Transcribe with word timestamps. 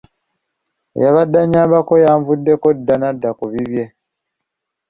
Eyabadde 0.97 1.37
annyambako 1.43 1.93
yanvuddeko 2.03 2.67
dda 2.77 2.95
n'adda 2.97 3.29
ku 3.37 3.45
bibye. 3.51 3.85